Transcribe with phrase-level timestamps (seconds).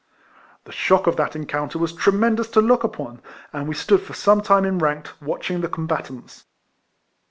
[0.63, 3.21] The shock of that encounter was tremen dous to look upon,
[3.53, 6.45] and we stood for some time enranked, watching the combatants.